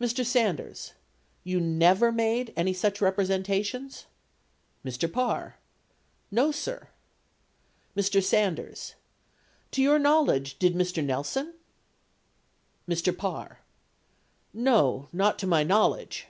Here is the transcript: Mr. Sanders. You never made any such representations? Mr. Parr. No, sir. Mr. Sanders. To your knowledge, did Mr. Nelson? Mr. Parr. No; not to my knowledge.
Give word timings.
Mr. 0.00 0.26
Sanders. 0.26 0.94
You 1.44 1.60
never 1.60 2.10
made 2.10 2.52
any 2.56 2.72
such 2.72 3.00
representations? 3.00 4.06
Mr. 4.84 5.06
Parr. 5.12 5.58
No, 6.28 6.50
sir. 6.50 6.88
Mr. 7.96 8.20
Sanders. 8.20 8.96
To 9.70 9.80
your 9.80 10.00
knowledge, 10.00 10.58
did 10.58 10.74
Mr. 10.74 11.04
Nelson? 11.04 11.54
Mr. 12.88 13.16
Parr. 13.16 13.60
No; 14.52 15.08
not 15.12 15.38
to 15.38 15.46
my 15.46 15.62
knowledge. 15.62 16.26